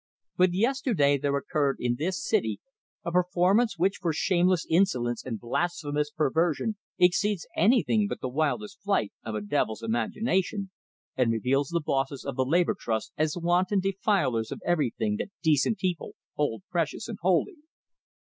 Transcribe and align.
But 0.35 0.53
yesterday 0.55 1.19
there 1.19 1.37
occurred 1.37 1.77
in 1.79 1.95
this 1.99 2.27
city 2.27 2.59
a 3.05 3.11
performance 3.11 3.77
which 3.77 3.97
for 3.97 4.11
shameless 4.11 4.65
insolence 4.67 5.23
and 5.23 5.39
blasphemous 5.39 6.09
perversion 6.09 6.75
exceeds 6.97 7.47
anything 7.55 8.07
but 8.07 8.19
the 8.19 8.27
wildest 8.27 8.81
flight 8.81 9.13
of 9.23 9.35
a 9.35 9.41
devil's 9.41 9.83
imagination, 9.83 10.71
and 11.15 11.31
reveals 11.31 11.67
the 11.69 11.83
bosses 11.85 12.25
of 12.25 12.35
the 12.35 12.45
Labor 12.45 12.73
Trust 12.73 13.13
as 13.15 13.37
wanton 13.37 13.79
defilers 13.79 14.51
of 14.51 14.59
everything 14.65 15.17
that 15.17 15.29
decent 15.43 15.77
people 15.77 16.15
hold 16.33 16.63
precious 16.71 17.07
and 17.07 17.19
holy. 17.21 17.57